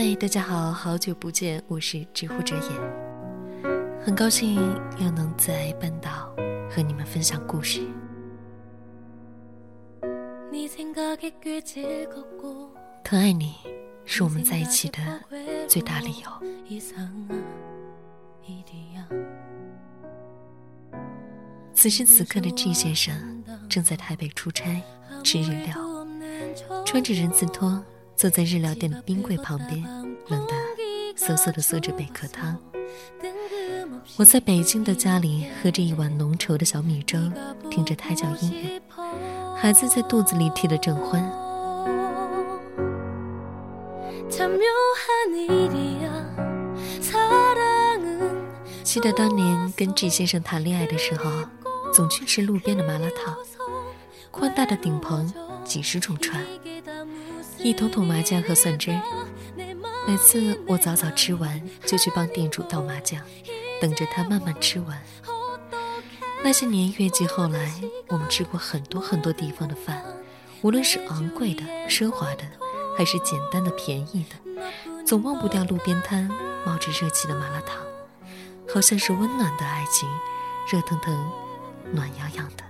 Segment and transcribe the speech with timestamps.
[0.00, 2.62] 嗨，大家好，好久不见，我是知乎者也，
[4.00, 4.54] 很高兴
[5.00, 6.32] 又能在半岛
[6.70, 7.80] 和你们分享故事。
[13.02, 13.56] 疼爱你，
[14.04, 15.00] 是我们在一起的
[15.66, 16.30] 最大理由。
[21.74, 24.80] 此时此刻的 G 先生正在台北出差，
[25.24, 25.74] 吃日料，
[26.86, 27.84] 穿着人字拖。
[28.18, 29.80] 坐在日料店的冰柜旁边，
[30.26, 30.52] 冷的
[31.14, 32.58] 瑟瑟的嗦着贝壳汤。
[34.16, 37.16] 我在北京的家里喝着一碗浓稠的小米粥，
[37.70, 38.82] 听着胎教音乐，
[39.56, 41.22] 孩子在肚子里踢得正欢。
[48.82, 51.30] 记得当年跟 G 先生谈恋爱的时候，
[51.94, 53.36] 总去吃路边的麻辣烫，
[54.32, 55.32] 宽大的顶棚，
[55.64, 56.44] 几十种串。
[57.58, 59.00] 一桶桶麻酱和蒜汁儿，
[60.06, 63.20] 每次我早早吃完，就去帮店主倒麻酱，
[63.80, 65.02] 等着他慢慢吃完。
[66.42, 67.74] 那些年月季后来，
[68.06, 70.02] 我们吃过很多很多地方的饭，
[70.62, 72.44] 无论是昂贵的、奢华的，
[72.96, 76.30] 还是简单的、便宜的，总忘不掉路边摊
[76.64, 77.76] 冒着热气的麻辣烫，
[78.72, 80.08] 好像是温暖的爱情，
[80.70, 81.12] 热腾腾、
[81.92, 82.64] 暖洋洋的。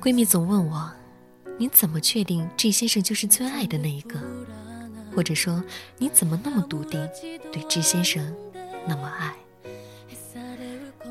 [0.00, 0.88] 闺蜜总问我
[1.58, 4.20] ：“你怎么确定 G 先生就是最爱的那一个？
[5.14, 5.60] 或者说，
[5.98, 7.04] 你怎么那么笃定
[7.52, 8.32] 对 G 先生
[8.86, 9.34] 那么爱？”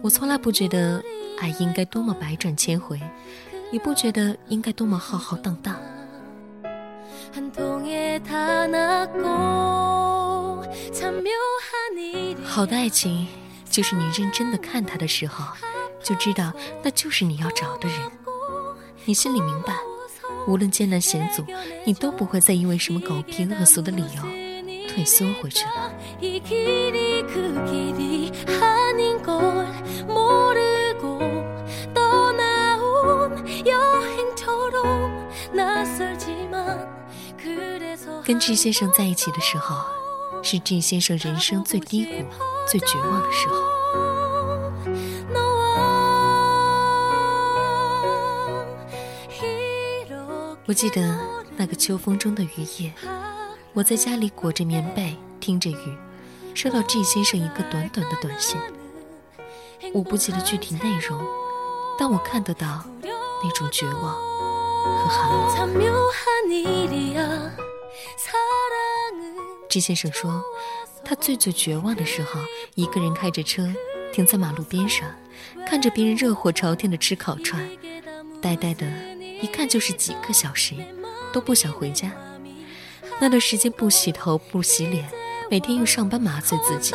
[0.00, 1.04] 我从来不觉得
[1.38, 2.98] 爱应该多么百转千回，
[3.70, 5.76] 也不觉得应该多么浩浩荡荡。
[12.42, 13.28] 好的爱情。
[13.72, 15.46] 就是你认真的看他的时候，
[16.02, 17.98] 就知道那就是你要找的人。
[19.06, 19.74] 你心里明白，
[20.46, 21.42] 无论艰难险阻，
[21.86, 24.22] 你都不会再因为什么狗屁恶俗的理由
[24.88, 25.90] 退缩回去了。
[38.22, 39.74] 跟 G 先生在一起的时候，
[40.42, 42.24] 是 G 先生人生最低谷。
[42.68, 43.54] 最绝望的时候，
[50.64, 51.18] 我记得
[51.56, 52.92] 那个秋风中的雨夜，
[53.72, 55.98] 我在家里裹着棉被，听着雨，
[56.54, 58.60] 收到 G 先生一个短短的短信。
[59.92, 61.20] 我不记得具体内容，
[61.98, 62.84] 但我看得到
[63.42, 64.14] 那种绝望
[64.84, 65.92] 和寒冷。
[69.72, 70.44] G 先生说。
[71.02, 72.38] 他最最绝望的时候，
[72.74, 73.66] 一个人开着车
[74.12, 75.10] 停在马路边上，
[75.66, 77.66] 看着别人热火朝天的吃烤串，
[78.42, 78.86] 呆呆的，
[79.40, 80.74] 一看就是几个小时，
[81.32, 82.12] 都不想回家。
[83.18, 85.08] 那段时间不洗头不洗脸，
[85.50, 86.94] 每天用上班麻醉自己。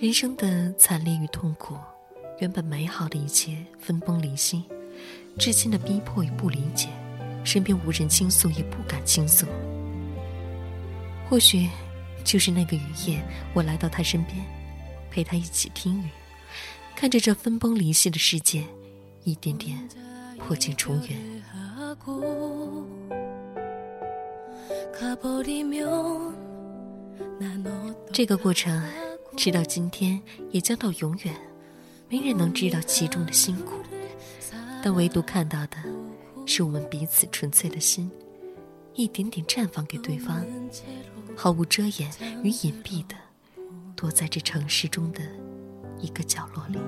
[0.00, 1.74] 人生的惨烈与痛苦，
[2.38, 4.64] 原本美好的一切分崩离析，
[5.38, 6.88] 至亲的逼迫与不理解，
[7.44, 9.46] 身边无人倾诉也不敢倾诉。
[11.28, 11.68] 或许，
[12.24, 13.22] 就是那个雨夜，
[13.54, 14.36] 我来到他身边，
[15.10, 16.08] 陪他一起听雨，
[16.94, 18.64] 看着这分崩离析的世界，
[19.24, 19.78] 一点点
[20.38, 21.18] 破镜重圆。
[28.12, 28.82] 这个过程。
[29.36, 31.32] 直到今天，也将到永远，
[32.08, 33.74] 没人能知道其中的辛苦，
[34.82, 35.76] 但唯独看到的，
[36.44, 38.10] 是我们彼此纯粹的心，
[38.98, 40.44] 一点点绽放给对方，
[41.36, 42.10] 毫无遮掩
[42.42, 43.14] 与隐蔽的，
[43.94, 45.20] 躲在这城市中的
[46.00, 46.80] 一个角落里。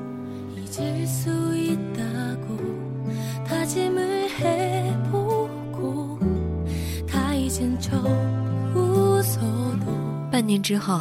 [10.33, 11.01] 半年之后。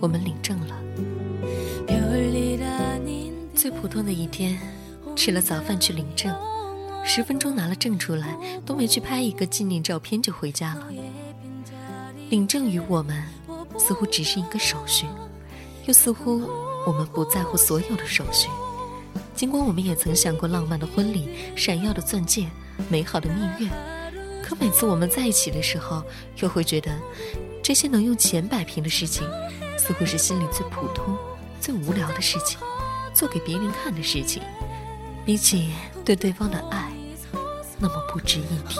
[0.00, 0.76] 我们领证了。
[3.52, 4.56] 最普通的一天，
[5.16, 6.32] 吃了早饭去领证，
[7.08, 10.86] 十分钟拿了证出来，都没去拍一个纪念照片就回家了。
[12.28, 13.24] 领证于我们，
[13.78, 15.06] 似乎只是一个手续，
[15.86, 16.42] 又似乎
[16.86, 18.50] 我们不在乎所有的手续。
[19.34, 22.46] 尽管我们也曾想过浪漫的婚礼、闪耀的钻戒、
[22.90, 23.70] 美好的蜜月，
[24.42, 26.04] 可每次我们在一起的时候，
[26.42, 26.94] 又会觉得
[27.62, 29.26] 这些能用钱摆平的事情，
[29.78, 31.16] 似乎是心里最普通、
[31.58, 32.60] 最无聊的事情，
[33.14, 34.42] 做给别人看的事情，
[35.24, 35.70] 比起
[36.04, 36.87] 对对方的爱，
[37.80, 38.78] 那么不值一提。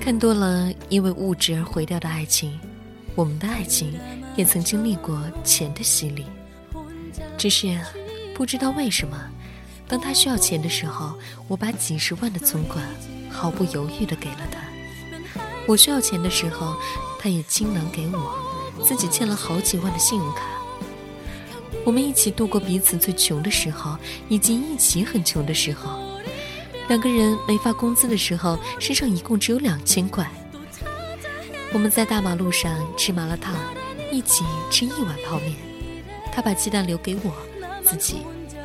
[0.00, 2.58] 看多了因为物质而毁掉的爱情，
[3.18, 3.98] 我们的爱情
[4.36, 6.24] 也曾经历过钱的洗礼。
[7.36, 7.76] 只是
[8.32, 9.18] 不知道为什么，
[9.88, 11.18] 当他需要钱的时候，
[11.48, 12.86] 我把几十万的存款
[13.28, 14.60] 毫不犹豫地给了他；
[15.66, 16.76] 我需要钱的时候，
[17.18, 20.42] 他也倾囊给我，自己欠了好几万的信用卡。
[21.84, 23.98] 我们一起度过彼此最穷的时候，
[24.28, 25.98] 以及一起很穷的时候。
[26.88, 30.30] 两个人没发工资的时候，身上一共只有两千块。
[31.70, 33.54] 我们在大马路上吃麻辣烫，
[34.10, 35.52] 一起吃一碗泡面。
[36.32, 37.32] 他把鸡蛋留给我，
[37.84, 38.22] 自己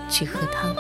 [0.10, 0.76] 去喝汤。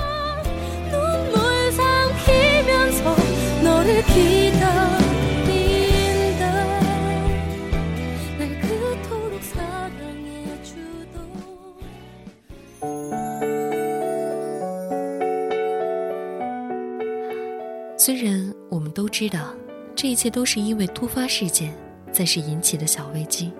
[17.97, 19.53] 虽然我们都知道，
[19.95, 21.73] 这一切都是因为突发事件
[22.13, 23.51] 暂时引起的小危机，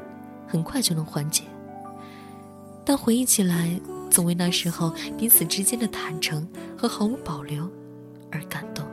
[0.48, 1.44] 很快就能缓解。
[2.86, 3.70] 但回忆起来，
[4.12, 6.48] 总为那时候彼此之间的坦诚
[6.78, 7.68] 和毫无保留
[8.32, 8.86] 而感动。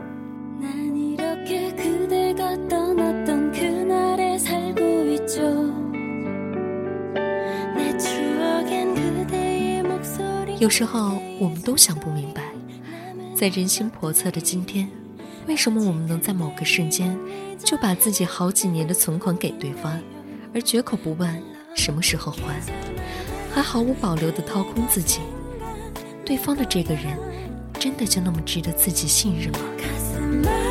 [10.59, 12.43] 有时候，我们都想不明白，
[13.35, 14.89] 在人心叵测的今天。
[15.51, 17.19] 为什么我们能在某个瞬间
[17.59, 20.01] 就把自己好几年的存款给对方，
[20.55, 21.43] 而绝口不问
[21.75, 22.61] 什么时候还，
[23.53, 25.19] 还毫无保留地掏空自己？
[26.25, 27.19] 对方的这个人，
[27.81, 30.70] 真的就那么值得自己信任吗？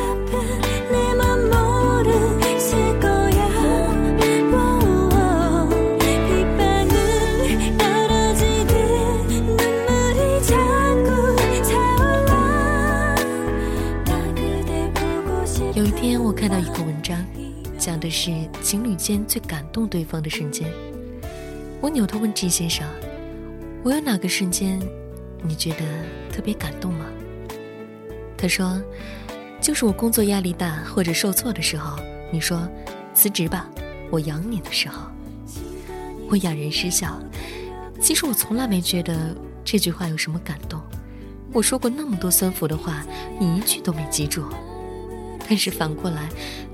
[16.40, 17.22] 看到一个文章，
[17.76, 18.32] 讲的是
[18.62, 20.66] 情侣间最感动对方的瞬间。
[21.82, 22.88] 我扭头问 G 先生
[23.84, 24.80] ：“我有哪个瞬间，
[25.42, 25.84] 你觉得
[26.32, 27.04] 特别感动吗？”
[28.38, 28.82] 他说
[29.60, 31.98] ：“就是我工作压力大或者受挫的时候，
[32.32, 32.66] 你说
[33.12, 33.68] 辞职吧，
[34.10, 35.10] 我养你的时候。”
[36.26, 37.20] 我哑然失笑。
[38.00, 40.80] 其实我从来没觉得这句话有什么感动。
[41.52, 43.04] 我说过那么多酸腐的话，
[43.38, 44.42] 你一句都没记住。
[45.50, 46.28] 但是反过来，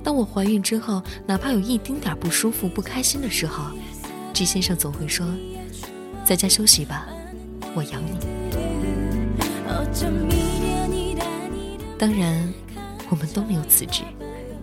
[0.05, 3.64] 当我怀孕之后，哪怕有一丁点不舒服、不开心的时候
[4.34, 5.26] ，G 先生总会说
[6.26, 7.08] ：“在家休息吧，
[7.75, 8.18] 我养你。”
[11.99, 12.52] 当然，
[13.09, 14.02] 我们都没有辞职，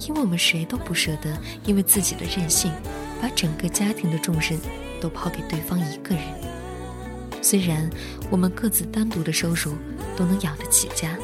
[0.07, 2.71] 因为我们谁都不舍得因为自己的任性，
[3.19, 4.59] 把整个家庭的重任
[5.01, 6.23] 都抛给对方一个人。
[7.41, 7.89] 虽然
[8.29, 9.73] 我们各自单独的收入
[10.15, 11.17] 都能养得起家。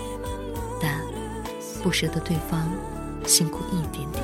[1.82, 2.70] 不舍得对方
[3.26, 4.24] 辛苦一点点。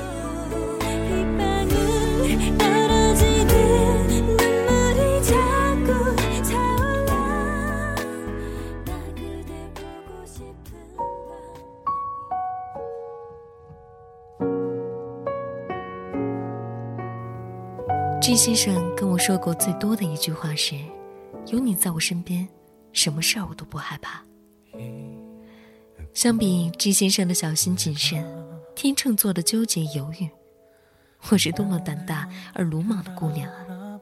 [18.20, 20.74] G 先生跟我说过最多的一句话是
[21.46, 22.48] ：“有你在我身边，
[22.92, 24.20] 什么事儿我都不害怕。”
[26.16, 28.24] 相比 G 先生的小心谨慎，
[28.74, 30.26] 天秤座的纠结犹豫，
[31.28, 34.00] 我是多么胆大而鲁莽的姑娘啊！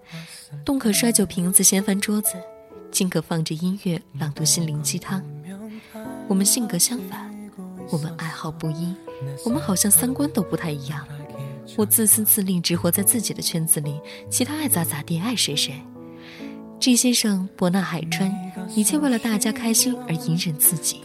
[0.64, 2.34] 动可摔酒瓶子掀翻桌子，
[2.92, 5.20] 静可放着音乐朗读心灵鸡汤。
[6.28, 7.34] 我们性格相反，
[7.90, 8.94] 我们爱好不一，
[9.44, 11.04] 我们好像三观都不太一样。
[11.76, 15.74] 我自私自利，只活在自己的圈子里，其他爱咋咋地，爱谁谁。
[16.78, 18.32] G 先生博纳海川，
[18.76, 21.00] 一切为了大家开心而隐忍自己。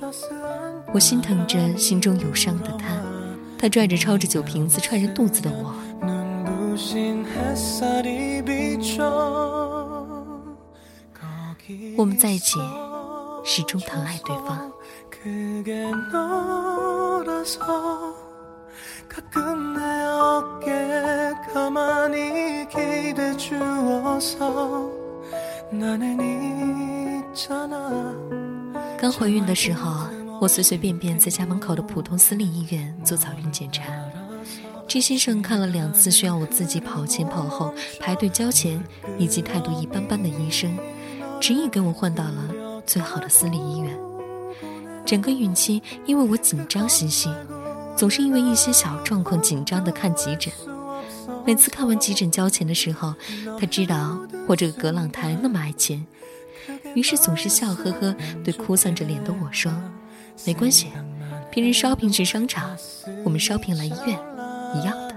[0.91, 2.87] 我心疼着心中有伤的他，
[3.57, 5.75] 他拽着抄着酒瓶子踹着肚子的我。
[11.95, 12.57] 我们在一起，
[13.45, 14.71] 始终疼爱对方，
[28.97, 30.07] 刚怀孕的时候，
[30.41, 33.83] 我随随便便在家门口的普通私立医院做早孕检查。
[34.87, 38.81] G 先生看了两次需要我自己跑前跑后、排队交钱
[39.17, 40.75] 以及态度一般般的医生，
[41.39, 43.95] 执意给我换到了最好的私立医院。
[45.05, 47.29] 整个孕期，因为我紧张兮兮，
[47.95, 50.51] 总是因为一些小状况紧张的看急诊。
[51.45, 53.13] 每次看完急诊交钱的时候，
[53.59, 54.17] 他知道
[54.47, 56.03] 我这个葛朗台那么爱钱，
[56.95, 59.71] 于是总是笑呵呵对哭丧着脸的我说
[60.45, 60.87] ：“没关系，
[61.51, 62.75] 别人 shopping 去商场，
[63.23, 64.19] 我们 shopping 来医院。”
[64.75, 65.09] 一样的。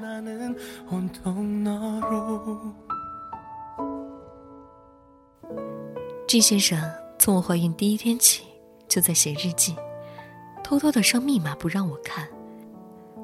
[6.26, 6.80] G 先生
[7.18, 8.44] 从我怀孕第一天起
[8.88, 9.76] 就在写日记，
[10.64, 12.26] 偷偷的上密码不让我看，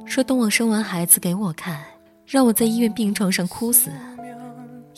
[0.04, 1.82] 说等我生完孩子给我看，
[2.26, 3.90] 让我在医院病床上哭死。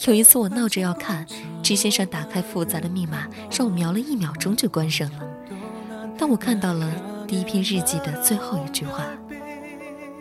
[0.06, 1.24] 有一次我闹着要看
[1.62, 5.20] ，G 先生打开复杂的密码，让我瞄了一秒钟就关上了。
[6.20, 6.86] 当我看到了
[7.26, 9.06] 第一篇日记的最后一句话。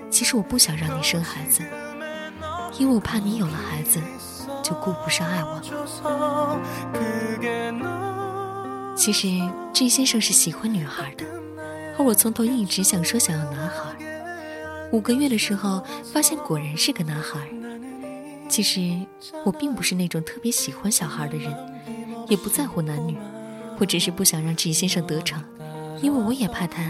[0.10, 1.62] 其实我不想让你生孩子，
[2.78, 4.00] 因为我怕你有了孩子
[4.64, 5.62] 就顾不上爱我了。
[8.96, 9.28] 其实
[9.74, 11.26] G 先生是喜欢女孩的，
[11.98, 13.94] 而我从头一直想说想要男孩。
[14.94, 17.42] 五个月的时候发现果然是个男孩。
[18.48, 18.98] 其实
[19.44, 21.54] 我并不是那种特别喜欢小孩的人，
[22.30, 23.18] 也不在乎男女，
[23.80, 25.44] 我只是不想让 G 先生得逞，
[26.02, 26.82] 因为我也怕他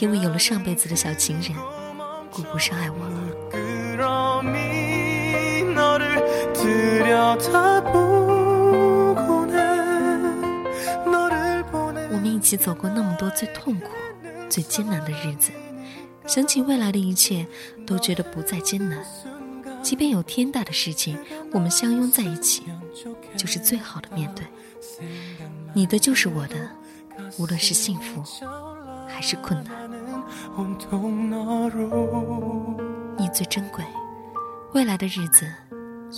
[0.00, 1.54] 因为有了上辈子的小情人。
[2.30, 3.14] 顾不上爱我了。
[12.10, 13.88] 我们一起走过那么多最痛苦、
[14.48, 15.50] 最艰难的日子，
[16.26, 17.46] 想起未来的一切，
[17.86, 19.04] 都觉得不再艰难。
[19.82, 21.18] 即便有天大的事情，
[21.52, 22.62] 我们相拥在一起，
[23.36, 24.46] 就是最好的面对。
[25.74, 26.70] 你的就是我的，
[27.36, 28.22] 无论是幸福
[29.06, 29.88] 还是困难。
[33.16, 33.84] 你最珍贵，
[34.74, 35.46] 未来的日子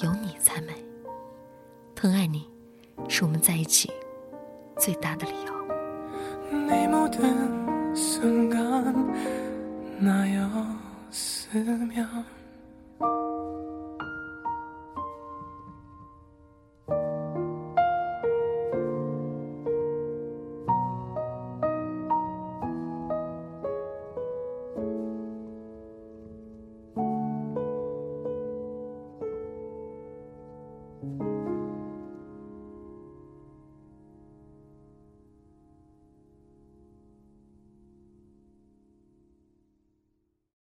[0.03, 0.75] 有你才美。
[1.95, 2.49] 疼爱你，
[3.09, 3.91] 是我们在一起
[4.79, 5.51] 最大的理由。